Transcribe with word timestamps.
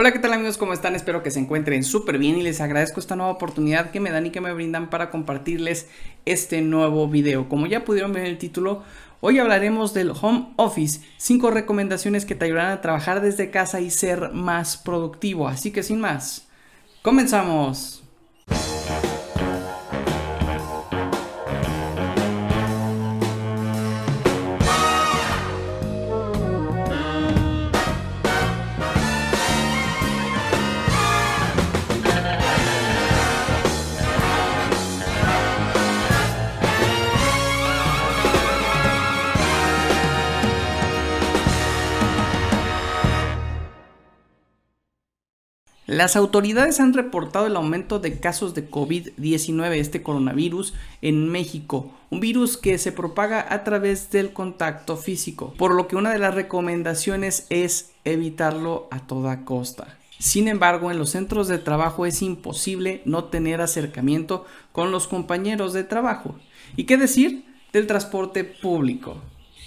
Hola, 0.00 0.12
¿qué 0.12 0.20
tal 0.20 0.32
amigos? 0.32 0.58
¿Cómo 0.58 0.72
están? 0.72 0.94
Espero 0.94 1.24
que 1.24 1.32
se 1.32 1.40
encuentren 1.40 1.82
súper 1.82 2.18
bien 2.18 2.38
y 2.38 2.42
les 2.44 2.60
agradezco 2.60 3.00
esta 3.00 3.16
nueva 3.16 3.32
oportunidad 3.32 3.90
que 3.90 3.98
me 3.98 4.12
dan 4.12 4.26
y 4.26 4.30
que 4.30 4.40
me 4.40 4.52
brindan 4.52 4.90
para 4.90 5.10
compartirles 5.10 5.88
este 6.24 6.60
nuevo 6.62 7.08
video. 7.08 7.48
Como 7.48 7.66
ya 7.66 7.84
pudieron 7.84 8.12
ver 8.12 8.22
en 8.22 8.30
el 8.30 8.38
título, 8.38 8.84
hoy 9.20 9.40
hablaremos 9.40 9.94
del 9.94 10.12
home 10.12 10.50
office, 10.54 11.00
5 11.16 11.50
recomendaciones 11.50 12.26
que 12.26 12.36
te 12.36 12.44
ayudarán 12.44 12.70
a 12.70 12.80
trabajar 12.80 13.20
desde 13.20 13.50
casa 13.50 13.80
y 13.80 13.90
ser 13.90 14.30
más 14.30 14.76
productivo. 14.76 15.48
Así 15.48 15.72
que 15.72 15.82
sin 15.82 15.98
más, 15.98 16.46
comenzamos. 17.02 18.07
Las 45.88 46.16
autoridades 46.16 46.80
han 46.80 46.92
reportado 46.92 47.46
el 47.46 47.56
aumento 47.56 47.98
de 47.98 48.20
casos 48.20 48.52
de 48.52 48.70
COVID-19, 48.70 49.72
este 49.76 50.02
coronavirus, 50.02 50.74
en 51.00 51.30
México, 51.30 51.90
un 52.10 52.20
virus 52.20 52.58
que 52.58 52.76
se 52.76 52.92
propaga 52.92 53.46
a 53.48 53.64
través 53.64 54.10
del 54.10 54.34
contacto 54.34 54.98
físico, 54.98 55.54
por 55.56 55.74
lo 55.74 55.88
que 55.88 55.96
una 55.96 56.12
de 56.12 56.18
las 56.18 56.34
recomendaciones 56.34 57.46
es 57.48 57.92
evitarlo 58.04 58.86
a 58.90 59.06
toda 59.06 59.46
costa. 59.46 59.96
Sin 60.18 60.46
embargo, 60.48 60.90
en 60.90 60.98
los 60.98 61.08
centros 61.08 61.48
de 61.48 61.56
trabajo 61.56 62.04
es 62.04 62.20
imposible 62.20 63.00
no 63.06 63.24
tener 63.24 63.62
acercamiento 63.62 64.44
con 64.72 64.90
los 64.90 65.08
compañeros 65.08 65.72
de 65.72 65.84
trabajo. 65.84 66.34
¿Y 66.76 66.84
qué 66.84 66.98
decir 66.98 67.46
del 67.72 67.86
transporte 67.86 68.44
público? 68.44 69.22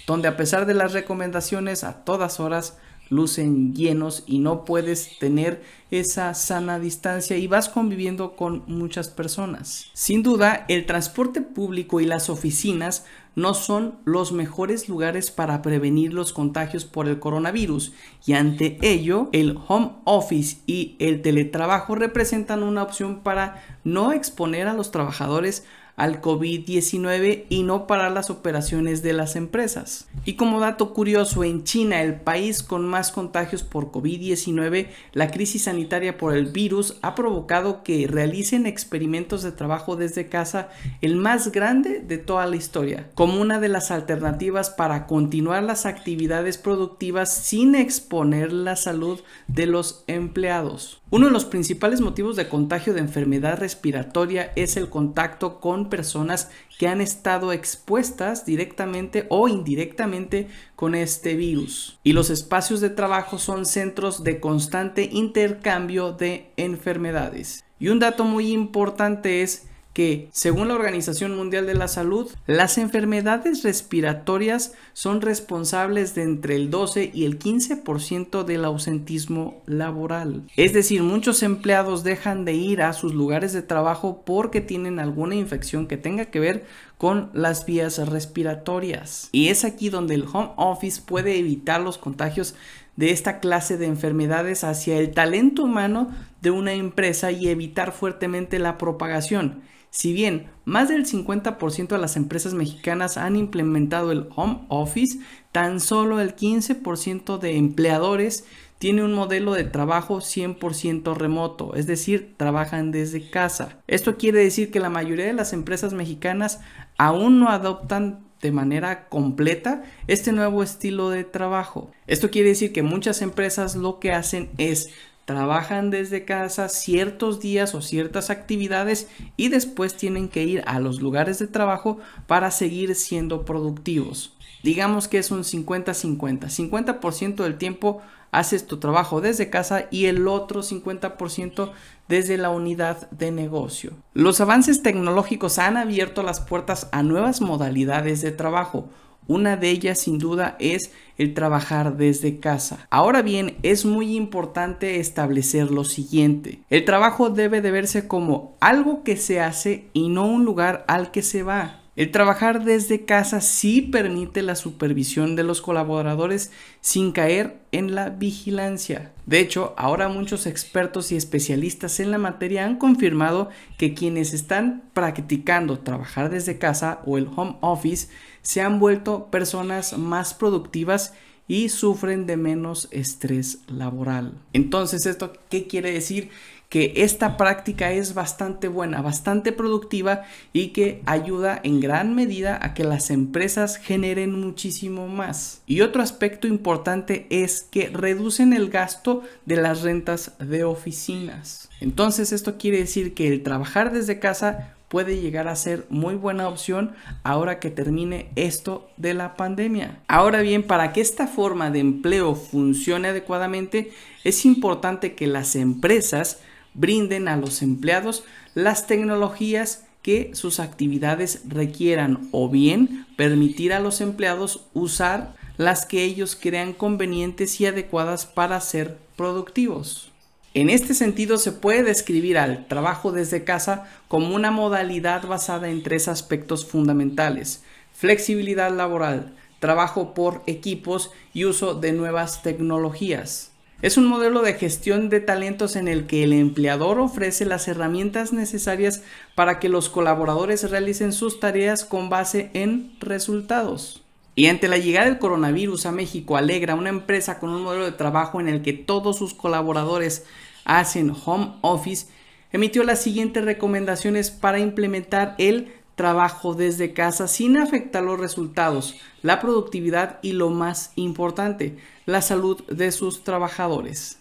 Donde 0.06 0.28
a 0.28 0.36
pesar 0.36 0.66
de 0.66 0.74
las 0.74 0.92
recomendaciones 0.92 1.82
a 1.82 2.04
todas 2.04 2.38
horas, 2.38 2.78
lucen 3.12 3.74
llenos 3.74 4.24
y 4.26 4.38
no 4.38 4.64
puedes 4.64 5.18
tener 5.18 5.62
esa 5.90 6.32
sana 6.32 6.78
distancia 6.78 7.36
y 7.36 7.46
vas 7.46 7.68
conviviendo 7.68 8.34
con 8.34 8.64
muchas 8.66 9.08
personas. 9.08 9.90
Sin 9.92 10.22
duda, 10.22 10.64
el 10.68 10.86
transporte 10.86 11.42
público 11.42 12.00
y 12.00 12.06
las 12.06 12.30
oficinas 12.30 13.04
no 13.34 13.54
son 13.54 13.96
los 14.04 14.32
mejores 14.32 14.88
lugares 14.88 15.30
para 15.30 15.62
prevenir 15.62 16.12
los 16.12 16.32
contagios 16.32 16.84
por 16.84 17.08
el 17.08 17.18
coronavirus 17.18 17.92
y 18.26 18.34
ante 18.34 18.78
ello 18.82 19.28
el 19.32 19.58
home 19.68 19.92
office 20.04 20.58
y 20.66 20.96
el 20.98 21.22
teletrabajo 21.22 21.94
representan 21.94 22.62
una 22.62 22.82
opción 22.82 23.20
para 23.20 23.62
no 23.84 24.12
exponer 24.12 24.68
a 24.68 24.74
los 24.74 24.90
trabajadores 24.90 25.64
al 25.96 26.20
COVID-19 26.20 27.44
y 27.48 27.62
no 27.62 27.86
parar 27.86 28.12
las 28.12 28.30
operaciones 28.30 29.02
de 29.02 29.12
las 29.12 29.36
empresas. 29.36 30.08
Y 30.24 30.34
como 30.34 30.60
dato 30.60 30.92
curioso, 30.94 31.44
en 31.44 31.64
China, 31.64 32.02
el 32.02 32.20
país 32.20 32.62
con 32.62 32.86
más 32.88 33.12
contagios 33.12 33.62
por 33.62 33.90
COVID-19, 33.90 34.88
la 35.12 35.30
crisis 35.30 35.64
sanitaria 35.64 36.16
por 36.16 36.34
el 36.34 36.46
virus 36.46 36.98
ha 37.02 37.14
provocado 37.14 37.82
que 37.82 38.06
realicen 38.06 38.66
experimentos 38.66 39.42
de 39.42 39.52
trabajo 39.52 39.96
desde 39.96 40.28
casa, 40.28 40.70
el 41.00 41.16
más 41.16 41.52
grande 41.52 42.00
de 42.00 42.18
toda 42.18 42.46
la 42.46 42.56
historia, 42.56 43.10
como 43.14 43.40
una 43.40 43.60
de 43.60 43.68
las 43.68 43.90
alternativas 43.90 44.70
para 44.70 45.06
continuar 45.06 45.62
las 45.62 45.86
actividades 45.86 46.58
productivas 46.58 47.34
sin 47.34 47.74
exponer 47.74 48.52
la 48.52 48.76
salud 48.76 49.20
de 49.46 49.66
los 49.66 50.04
empleados. 50.06 51.02
Uno 51.10 51.26
de 51.26 51.32
los 51.32 51.44
principales 51.44 52.00
motivos 52.00 52.36
de 52.36 52.48
contagio 52.48 52.94
de 52.94 53.00
enfermedad 53.00 53.58
respiratoria 53.58 54.50
es 54.56 54.78
el 54.78 54.88
contacto 54.88 55.60
con 55.60 55.81
personas 55.88 56.50
que 56.78 56.88
han 56.88 57.00
estado 57.00 57.52
expuestas 57.52 58.44
directamente 58.44 59.26
o 59.28 59.48
indirectamente 59.48 60.48
con 60.76 60.94
este 60.94 61.36
virus. 61.36 61.98
Y 62.02 62.12
los 62.12 62.30
espacios 62.30 62.80
de 62.80 62.90
trabajo 62.90 63.38
son 63.38 63.66
centros 63.66 64.24
de 64.24 64.40
constante 64.40 65.08
intercambio 65.12 66.12
de 66.12 66.50
enfermedades. 66.56 67.64
Y 67.78 67.88
un 67.88 67.98
dato 67.98 68.24
muy 68.24 68.52
importante 68.52 69.42
es 69.42 69.66
que, 69.92 70.28
según 70.32 70.68
la 70.68 70.74
Organización 70.74 71.36
Mundial 71.36 71.66
de 71.66 71.74
la 71.74 71.88
Salud, 71.88 72.30
las 72.46 72.78
enfermedades 72.78 73.62
respiratorias 73.62 74.72
son 74.92 75.20
responsables 75.20 76.14
de 76.14 76.22
entre 76.22 76.56
el 76.56 76.70
12 76.70 77.10
y 77.12 77.24
el 77.24 77.38
15% 77.38 78.44
del 78.44 78.64
ausentismo 78.64 79.62
laboral. 79.66 80.44
Es 80.56 80.72
decir, 80.72 81.02
muchos 81.02 81.42
empleados 81.42 82.04
dejan 82.04 82.44
de 82.44 82.54
ir 82.54 82.82
a 82.82 82.92
sus 82.92 83.14
lugares 83.14 83.52
de 83.52 83.62
trabajo 83.62 84.22
porque 84.24 84.60
tienen 84.60 84.98
alguna 84.98 85.34
infección 85.34 85.86
que 85.86 85.96
tenga 85.96 86.26
que 86.26 86.40
ver 86.40 86.64
con 86.96 87.30
las 87.34 87.66
vías 87.66 87.98
respiratorias. 88.08 89.28
Y 89.32 89.48
es 89.48 89.64
aquí 89.64 89.88
donde 89.88 90.14
el 90.14 90.24
home 90.32 90.52
office 90.56 91.02
puede 91.04 91.38
evitar 91.38 91.80
los 91.80 91.98
contagios 91.98 92.54
de 92.96 93.10
esta 93.10 93.40
clase 93.40 93.76
de 93.78 93.86
enfermedades 93.86 94.64
hacia 94.64 94.98
el 94.98 95.12
talento 95.12 95.64
humano 95.64 96.10
de 96.40 96.50
una 96.50 96.74
empresa 96.74 97.32
y 97.32 97.48
evitar 97.48 97.92
fuertemente 97.92 98.58
la 98.58 98.78
propagación. 98.78 99.62
Si 99.92 100.14
bien 100.14 100.46
más 100.64 100.88
del 100.88 101.04
50% 101.04 101.88
de 101.88 101.98
las 101.98 102.16
empresas 102.16 102.54
mexicanas 102.54 103.18
han 103.18 103.36
implementado 103.36 104.10
el 104.10 104.26
home 104.34 104.60
office, 104.68 105.18
tan 105.52 105.80
solo 105.80 106.18
el 106.18 106.34
15% 106.34 107.38
de 107.38 107.58
empleadores 107.58 108.46
tiene 108.78 109.04
un 109.04 109.12
modelo 109.12 109.52
de 109.52 109.64
trabajo 109.64 110.16
100% 110.16 111.14
remoto, 111.14 111.74
es 111.74 111.86
decir, 111.86 112.34
trabajan 112.38 112.90
desde 112.90 113.28
casa. 113.28 113.82
Esto 113.86 114.16
quiere 114.16 114.42
decir 114.42 114.70
que 114.70 114.80
la 114.80 114.88
mayoría 114.88 115.26
de 115.26 115.34
las 115.34 115.52
empresas 115.52 115.92
mexicanas 115.92 116.60
aún 116.96 117.38
no 117.38 117.50
adoptan 117.50 118.24
de 118.40 118.50
manera 118.50 119.10
completa 119.10 119.82
este 120.06 120.32
nuevo 120.32 120.62
estilo 120.62 121.10
de 121.10 121.24
trabajo. 121.24 121.90
Esto 122.06 122.30
quiere 122.30 122.48
decir 122.48 122.72
que 122.72 122.82
muchas 122.82 123.20
empresas 123.20 123.76
lo 123.76 124.00
que 124.00 124.12
hacen 124.12 124.50
es 124.56 124.88
trabajan 125.24 125.90
desde 125.90 126.24
casa 126.24 126.68
ciertos 126.68 127.40
días 127.40 127.74
o 127.74 127.82
ciertas 127.82 128.30
actividades 128.30 129.08
y 129.36 129.48
después 129.48 129.96
tienen 129.96 130.28
que 130.28 130.44
ir 130.44 130.62
a 130.66 130.80
los 130.80 131.00
lugares 131.00 131.38
de 131.38 131.46
trabajo 131.46 131.98
para 132.26 132.50
seguir 132.50 132.94
siendo 132.94 133.44
productivos. 133.44 134.36
Digamos 134.62 135.08
que 135.08 135.18
es 135.18 135.30
un 135.30 135.40
50-50. 135.42 136.48
50%, 136.48 137.42
del 137.42 137.58
tiempo 137.58 138.00
haces 138.30 138.66
tu 138.66 138.78
trabajo 138.78 139.20
desde 139.20 139.50
casa 139.50 139.86
y 139.90 140.06
el 140.06 140.26
otro 140.26 140.62
50% 140.62 141.72
desde 142.08 142.38
la 142.38 142.50
unidad 142.50 143.10
de 143.10 143.30
negocio. 143.30 143.92
Los 144.14 144.40
avances 144.40 144.82
tecnológicos 144.82 145.58
han 145.58 145.76
abierto 145.76 146.22
las 146.22 146.40
puertas 146.40 146.88
a 146.92 147.02
nuevas 147.02 147.40
modalidades 147.40 148.22
de 148.22 148.32
trabajo 148.32 148.88
una 149.26 149.56
de 149.56 149.70
ellas 149.70 149.98
sin 149.98 150.18
duda 150.18 150.56
es 150.58 150.92
el 151.18 151.34
trabajar 151.34 151.96
desde 151.96 152.40
casa. 152.40 152.86
Ahora 152.90 153.22
bien, 153.22 153.56
es 153.62 153.84
muy 153.84 154.16
importante 154.16 154.98
establecer 154.98 155.70
lo 155.70 155.84
siguiente. 155.84 156.60
El 156.70 156.84
trabajo 156.84 157.30
debe 157.30 157.60
de 157.60 157.70
verse 157.70 158.08
como 158.08 158.56
algo 158.60 159.04
que 159.04 159.16
se 159.16 159.40
hace 159.40 159.88
y 159.92 160.08
no 160.08 160.26
un 160.26 160.44
lugar 160.44 160.84
al 160.88 161.10
que 161.10 161.22
se 161.22 161.42
va. 161.42 161.81
El 161.94 162.10
trabajar 162.10 162.64
desde 162.64 163.04
casa 163.04 163.42
sí 163.42 163.82
permite 163.82 164.40
la 164.40 164.56
supervisión 164.56 165.36
de 165.36 165.42
los 165.42 165.60
colaboradores 165.60 166.50
sin 166.80 167.12
caer 167.12 167.58
en 167.70 167.94
la 167.94 168.08
vigilancia. 168.08 169.12
De 169.26 169.40
hecho, 169.40 169.74
ahora 169.76 170.08
muchos 170.08 170.46
expertos 170.46 171.12
y 171.12 171.16
especialistas 171.16 172.00
en 172.00 172.10
la 172.10 172.16
materia 172.16 172.64
han 172.64 172.78
confirmado 172.78 173.50
que 173.76 173.92
quienes 173.92 174.32
están 174.32 174.84
practicando 174.94 175.80
trabajar 175.80 176.30
desde 176.30 176.56
casa 176.56 177.02
o 177.04 177.18
el 177.18 177.28
home 177.36 177.56
office 177.60 178.08
se 178.40 178.62
han 178.62 178.80
vuelto 178.80 179.26
personas 179.26 179.98
más 179.98 180.32
productivas 180.32 181.12
y 181.46 181.68
sufren 181.68 182.24
de 182.24 182.38
menos 182.38 182.88
estrés 182.90 183.58
laboral. 183.66 184.32
Entonces, 184.54 185.04
¿esto 185.04 185.34
qué 185.50 185.66
quiere 185.66 185.92
decir? 185.92 186.30
Que 186.72 186.94
esta 186.96 187.36
práctica 187.36 187.92
es 187.92 188.14
bastante 188.14 188.66
buena, 188.66 189.02
bastante 189.02 189.52
productiva 189.52 190.22
y 190.54 190.68
que 190.68 191.02
ayuda 191.04 191.60
en 191.62 191.80
gran 191.80 192.14
medida 192.14 192.58
a 192.62 192.72
que 192.72 192.82
las 192.82 193.10
empresas 193.10 193.76
generen 193.76 194.40
muchísimo 194.40 195.06
más. 195.06 195.60
Y 195.66 195.82
otro 195.82 196.00
aspecto 196.00 196.46
importante 196.46 197.26
es 197.28 197.60
que 197.70 197.88
reducen 197.88 198.54
el 198.54 198.70
gasto 198.70 199.22
de 199.44 199.56
las 199.56 199.82
rentas 199.82 200.32
de 200.38 200.64
oficinas. 200.64 201.68
Entonces 201.82 202.32
esto 202.32 202.56
quiere 202.56 202.78
decir 202.78 203.12
que 203.12 203.28
el 203.28 203.42
trabajar 203.42 203.92
desde 203.92 204.18
casa 204.18 204.72
puede 204.88 205.20
llegar 205.20 205.48
a 205.48 205.56
ser 205.56 205.84
muy 205.90 206.14
buena 206.14 206.48
opción 206.48 206.92
ahora 207.22 207.60
que 207.60 207.70
termine 207.70 208.30
esto 208.34 208.88
de 208.96 209.12
la 209.12 209.36
pandemia. 209.36 209.98
Ahora 210.08 210.40
bien, 210.40 210.62
para 210.62 210.94
que 210.94 211.02
esta 211.02 211.26
forma 211.26 211.70
de 211.70 211.80
empleo 211.80 212.34
funcione 212.34 213.08
adecuadamente, 213.08 213.92
es 214.24 214.46
importante 214.46 215.14
que 215.14 215.26
las 215.26 215.54
empresas 215.54 216.40
brinden 216.74 217.28
a 217.28 217.36
los 217.36 217.62
empleados 217.62 218.24
las 218.54 218.86
tecnologías 218.86 219.84
que 220.02 220.32
sus 220.34 220.60
actividades 220.60 221.42
requieran 221.48 222.28
o 222.32 222.48
bien 222.48 223.06
permitir 223.16 223.72
a 223.72 223.80
los 223.80 224.00
empleados 224.00 224.66
usar 224.74 225.34
las 225.56 225.86
que 225.86 226.02
ellos 226.02 226.36
crean 226.40 226.72
convenientes 226.72 227.60
y 227.60 227.66
adecuadas 227.66 228.26
para 228.26 228.60
ser 228.60 228.98
productivos. 229.16 230.10
En 230.54 230.68
este 230.68 230.92
sentido, 230.92 231.38
se 231.38 231.52
puede 231.52 231.82
describir 231.82 232.36
al 232.36 232.66
trabajo 232.66 233.12
desde 233.12 233.44
casa 233.44 233.88
como 234.08 234.34
una 234.34 234.50
modalidad 234.50 235.26
basada 235.26 235.70
en 235.70 235.82
tres 235.82 236.08
aspectos 236.08 236.66
fundamentales. 236.66 237.62
Flexibilidad 237.94 238.70
laboral, 238.70 239.32
trabajo 239.60 240.12
por 240.12 240.42
equipos 240.46 241.10
y 241.32 241.44
uso 241.44 241.74
de 241.74 241.92
nuevas 241.92 242.42
tecnologías. 242.42 243.51
Es 243.82 243.96
un 243.96 244.06
modelo 244.06 244.42
de 244.42 244.54
gestión 244.54 245.08
de 245.08 245.18
talentos 245.18 245.74
en 245.74 245.88
el 245.88 246.06
que 246.06 246.22
el 246.22 246.32
empleador 246.32 247.00
ofrece 247.00 247.44
las 247.44 247.66
herramientas 247.66 248.32
necesarias 248.32 249.02
para 249.34 249.58
que 249.58 249.68
los 249.68 249.88
colaboradores 249.88 250.70
realicen 250.70 251.12
sus 251.12 251.40
tareas 251.40 251.84
con 251.84 252.08
base 252.08 252.52
en 252.54 252.92
resultados. 253.00 254.04
Y 254.36 254.46
ante 254.46 254.68
la 254.68 254.78
llegada 254.78 255.06
del 255.06 255.18
coronavirus 255.18 255.86
a 255.86 255.92
México, 255.92 256.36
Alegra, 256.36 256.76
una 256.76 256.90
empresa 256.90 257.40
con 257.40 257.50
un 257.50 257.64
modelo 257.64 257.84
de 257.84 257.90
trabajo 257.90 258.40
en 258.40 258.46
el 258.46 258.62
que 258.62 258.72
todos 258.72 259.18
sus 259.18 259.34
colaboradores 259.34 260.26
hacen 260.64 261.12
home 261.26 261.54
office, 261.62 262.06
emitió 262.52 262.84
las 262.84 263.02
siguientes 263.02 263.44
recomendaciones 263.44 264.30
para 264.30 264.60
implementar 264.60 265.34
el 265.38 265.72
trabajo 265.94 266.54
desde 266.54 266.92
casa 266.92 267.28
sin 267.28 267.56
afectar 267.56 268.02
los 268.02 268.18
resultados, 268.18 268.96
la 269.22 269.40
productividad 269.40 270.18
y 270.22 270.32
lo 270.32 270.50
más 270.50 270.92
importante, 270.96 271.76
la 272.06 272.22
salud 272.22 272.62
de 272.66 272.92
sus 272.92 273.24
trabajadores. 273.24 274.18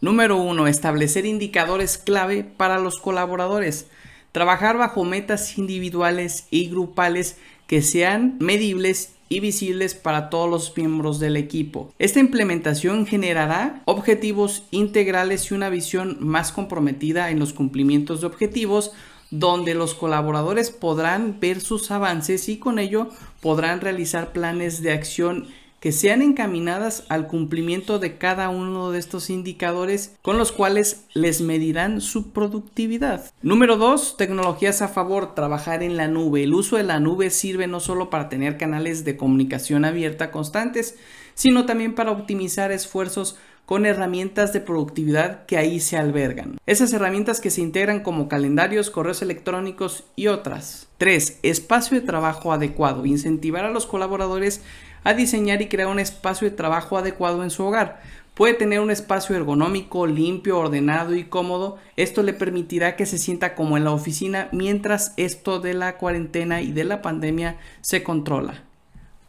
Número 0.00 0.36
1. 0.36 0.66
Establecer 0.66 1.24
indicadores 1.24 1.98
clave 1.98 2.44
para 2.44 2.78
los 2.78 2.98
colaboradores. 2.98 3.86
Trabajar 4.32 4.76
bajo 4.76 5.04
metas 5.04 5.56
individuales 5.56 6.46
y 6.50 6.68
grupales 6.68 7.38
que 7.66 7.80
sean 7.80 8.36
medibles 8.40 9.14
y 9.28 9.40
visibles 9.40 9.94
para 9.94 10.28
todos 10.28 10.50
los 10.50 10.76
miembros 10.76 11.18
del 11.18 11.36
equipo. 11.36 11.92
Esta 11.98 12.20
implementación 12.20 13.06
generará 13.06 13.82
objetivos 13.86 14.64
integrales 14.70 15.50
y 15.50 15.54
una 15.54 15.70
visión 15.70 16.18
más 16.20 16.52
comprometida 16.52 17.30
en 17.30 17.38
los 17.38 17.52
cumplimientos 17.52 18.20
de 18.20 18.26
objetivos 18.26 18.92
donde 19.38 19.74
los 19.74 19.94
colaboradores 19.94 20.70
podrán 20.70 21.40
ver 21.40 21.60
sus 21.60 21.90
avances 21.90 22.48
y 22.48 22.58
con 22.58 22.78
ello 22.78 23.08
podrán 23.40 23.80
realizar 23.80 24.32
planes 24.32 24.80
de 24.80 24.92
acción 24.92 25.48
que 25.80 25.90
sean 25.92 26.22
encaminadas 26.22 27.04
al 27.08 27.26
cumplimiento 27.26 27.98
de 27.98 28.16
cada 28.16 28.48
uno 28.48 28.90
de 28.90 28.98
estos 28.98 29.28
indicadores 29.28 30.16
con 30.22 30.38
los 30.38 30.50
cuales 30.50 31.04
les 31.12 31.42
medirán 31.42 32.00
su 32.00 32.30
productividad. 32.30 33.30
Número 33.42 33.76
2. 33.76 34.16
Tecnologías 34.16 34.80
a 34.80 34.88
favor. 34.88 35.34
Trabajar 35.34 35.82
en 35.82 35.98
la 35.98 36.08
nube. 36.08 36.44
El 36.44 36.54
uso 36.54 36.76
de 36.76 36.84
la 36.84 37.00
nube 37.00 37.28
sirve 37.28 37.66
no 37.66 37.80
solo 37.80 38.08
para 38.08 38.30
tener 38.30 38.56
canales 38.56 39.04
de 39.04 39.18
comunicación 39.18 39.84
abierta 39.84 40.30
constantes, 40.30 40.96
sino 41.34 41.66
también 41.66 41.94
para 41.94 42.12
optimizar 42.12 42.72
esfuerzos 42.72 43.36
con 43.66 43.86
herramientas 43.86 44.52
de 44.52 44.60
productividad 44.60 45.46
que 45.46 45.56
ahí 45.56 45.80
se 45.80 45.96
albergan. 45.96 46.58
Esas 46.66 46.92
herramientas 46.92 47.40
que 47.40 47.50
se 47.50 47.62
integran 47.62 48.00
como 48.00 48.28
calendarios, 48.28 48.90
correos 48.90 49.22
electrónicos 49.22 50.04
y 50.16 50.26
otras. 50.26 50.88
3. 50.98 51.40
Espacio 51.42 52.00
de 52.00 52.06
trabajo 52.06 52.52
adecuado. 52.52 53.06
Incentivar 53.06 53.64
a 53.64 53.70
los 53.70 53.86
colaboradores 53.86 54.60
a 55.02 55.14
diseñar 55.14 55.62
y 55.62 55.68
crear 55.68 55.88
un 55.88 55.98
espacio 55.98 56.48
de 56.48 56.56
trabajo 56.56 56.98
adecuado 56.98 57.42
en 57.42 57.50
su 57.50 57.64
hogar. 57.64 58.00
Puede 58.34 58.54
tener 58.54 58.80
un 58.80 58.90
espacio 58.90 59.36
ergonómico, 59.36 60.06
limpio, 60.08 60.58
ordenado 60.58 61.14
y 61.14 61.24
cómodo. 61.24 61.78
Esto 61.96 62.22
le 62.22 62.32
permitirá 62.32 62.96
que 62.96 63.06
se 63.06 63.18
sienta 63.18 63.54
como 63.54 63.76
en 63.76 63.84
la 63.84 63.92
oficina 63.92 64.48
mientras 64.50 65.14
esto 65.16 65.60
de 65.60 65.74
la 65.74 65.98
cuarentena 65.98 66.60
y 66.60 66.72
de 66.72 66.84
la 66.84 67.00
pandemia 67.00 67.58
se 67.80 68.02
controla. 68.02 68.64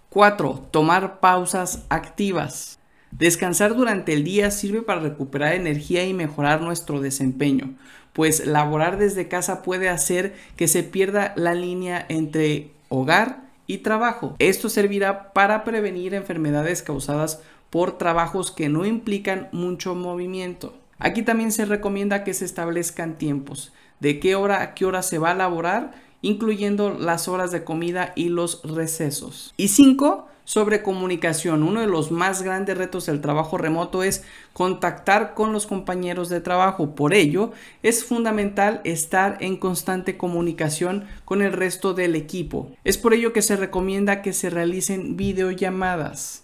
4. 0.10 0.68
Tomar 0.72 1.20
pausas 1.20 1.86
activas. 1.90 2.80
Descansar 3.18 3.76
durante 3.76 4.12
el 4.12 4.26
día 4.26 4.52
sirve 4.52 4.82
para 4.82 5.00
recuperar 5.00 5.54
energía 5.54 6.06
y 6.06 6.14
mejorar 6.14 6.60
nuestro 6.62 7.00
desempeño, 7.00 7.74
pues 8.12 8.46
laborar 8.46 8.98
desde 8.98 9.30
casa 9.30 9.64
puede 9.64 9.88
hacer 9.88 10.36
que 10.58 10.68
se 10.68 10.84
pierda 10.84 11.32
la 11.38 11.54
línea 11.54 12.06
entre 12.10 12.72
hogar 12.90 13.46
y 13.68 13.80
trabajo. 13.80 14.36
Esto 14.40 14.68
servirá 14.68 15.32
para 15.32 15.64
prevenir 15.64 16.14
enfermedades 16.14 16.84
causadas 16.84 17.42
por 17.70 17.98
trabajos 17.98 18.52
que 18.52 18.68
no 18.68 18.86
implican 18.86 19.48
mucho 19.54 19.96
movimiento. 19.96 20.78
Aquí 21.00 21.22
también 21.22 21.54
se 21.54 21.64
recomienda 21.64 22.26
que 22.26 22.34
se 22.34 22.44
establezcan 22.44 23.18
tiempos, 23.18 23.72
de 24.02 24.20
qué 24.20 24.36
hora 24.36 24.62
a 24.62 24.74
qué 24.74 24.86
hora 24.86 25.02
se 25.02 25.20
va 25.20 25.32
a 25.32 25.36
laborar, 25.36 25.94
incluyendo 26.22 26.98
las 27.00 27.30
horas 27.30 27.52
de 27.52 27.64
comida 27.64 28.12
y 28.18 28.28
los 28.28 28.62
recesos. 28.64 29.54
Y 29.56 29.70
5 29.70 30.28
sobre 30.46 30.82
comunicación. 30.82 31.64
Uno 31.64 31.82
de 31.82 31.88
los 31.88 32.12
más 32.12 32.44
grandes 32.44 32.78
retos 32.78 33.08
del 33.08 33.20
trabajo 33.20 33.58
remoto 33.58 34.04
es 34.04 34.24
contactar 34.54 35.34
con 35.34 35.52
los 35.52 35.68
compañeros 35.68 36.30
de 36.30 36.40
trabajo. 36.40 36.96
Por 36.96 37.14
ello, 37.14 37.52
es 37.84 38.06
fundamental 38.06 38.80
estar 38.86 39.38
en 39.42 39.58
constante 39.58 40.18
comunicación 40.18 41.06
con 41.26 41.42
el 41.42 41.52
resto 41.52 41.94
del 41.94 42.16
equipo. 42.16 42.72
Es 42.84 42.98
por 42.98 43.14
ello 43.14 43.34
que 43.34 43.42
se 43.42 43.58
recomienda 43.58 44.22
que 44.22 44.32
se 44.32 44.50
realicen 44.50 45.18
videollamadas. 45.18 46.44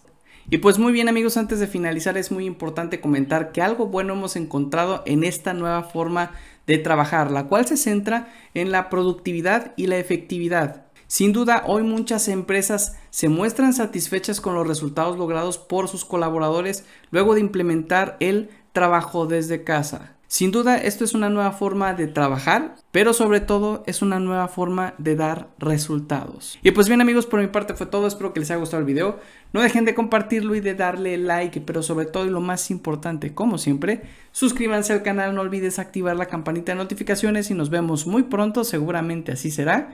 Y 0.49 0.57
pues 0.57 0.79
muy 0.79 0.91
bien 0.91 1.07
amigos, 1.07 1.37
antes 1.37 1.59
de 1.59 1.67
finalizar 1.67 2.17
es 2.17 2.31
muy 2.31 2.45
importante 2.45 2.99
comentar 2.99 3.51
que 3.51 3.61
algo 3.61 3.87
bueno 3.87 4.13
hemos 4.13 4.35
encontrado 4.35 5.03
en 5.05 5.23
esta 5.23 5.53
nueva 5.53 5.83
forma 5.83 6.31
de 6.67 6.77
trabajar, 6.77 7.31
la 7.31 7.45
cual 7.45 7.65
se 7.67 7.77
centra 7.77 8.27
en 8.53 8.71
la 8.71 8.89
productividad 8.89 9.73
y 9.77 9.87
la 9.87 9.97
efectividad. 9.97 10.80
Sin 11.11 11.33
duda, 11.33 11.63
hoy 11.67 11.83
muchas 11.83 12.29
empresas 12.29 12.95
se 13.09 13.27
muestran 13.27 13.73
satisfechas 13.73 14.39
con 14.39 14.55
los 14.55 14.65
resultados 14.65 15.17
logrados 15.17 15.57
por 15.57 15.89
sus 15.89 16.05
colaboradores 16.05 16.85
luego 17.09 17.33
de 17.33 17.41
implementar 17.41 18.15
el 18.21 18.49
trabajo 18.71 19.25
desde 19.25 19.65
casa. 19.65 20.15
Sin 20.27 20.51
duda, 20.51 20.77
esto 20.77 21.03
es 21.03 21.13
una 21.13 21.29
nueva 21.29 21.51
forma 21.51 21.93
de 21.93 22.07
trabajar, 22.07 22.75
pero 22.93 23.11
sobre 23.11 23.41
todo 23.41 23.83
es 23.87 24.01
una 24.01 24.21
nueva 24.21 24.47
forma 24.47 24.93
de 24.99 25.17
dar 25.17 25.49
resultados. 25.59 26.57
Y 26.63 26.71
pues 26.71 26.87
bien 26.87 27.01
amigos, 27.01 27.25
por 27.25 27.41
mi 27.41 27.47
parte 27.47 27.73
fue 27.73 27.87
todo, 27.87 28.07
espero 28.07 28.31
que 28.31 28.39
les 28.39 28.49
haya 28.49 28.61
gustado 28.61 28.79
el 28.79 28.85
video. 28.85 29.19
No 29.51 29.59
dejen 29.59 29.83
de 29.83 29.93
compartirlo 29.93 30.55
y 30.55 30.61
de 30.61 30.75
darle 30.75 31.17
like, 31.17 31.59
pero 31.59 31.83
sobre 31.83 32.05
todo 32.05 32.25
y 32.25 32.29
lo 32.29 32.39
más 32.39 32.71
importante, 32.71 33.33
como 33.33 33.57
siempre, 33.57 34.03
suscríbanse 34.31 34.93
al 34.93 35.03
canal, 35.03 35.35
no 35.35 35.41
olvides 35.41 35.77
activar 35.77 36.15
la 36.15 36.27
campanita 36.27 36.71
de 36.71 36.77
notificaciones 36.77 37.51
y 37.51 37.53
nos 37.53 37.69
vemos 37.69 38.07
muy 38.07 38.23
pronto, 38.23 38.63
seguramente 38.63 39.33
así 39.33 39.51
será 39.51 39.89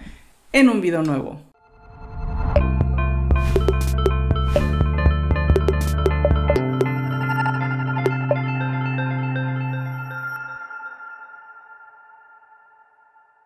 en 0.51 0.69
un 0.69 0.81
video 0.81 1.03
nuevo. 1.03 1.46